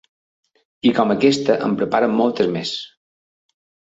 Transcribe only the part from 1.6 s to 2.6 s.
en preparen moltes